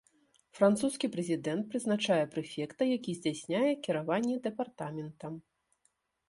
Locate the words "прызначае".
1.73-2.17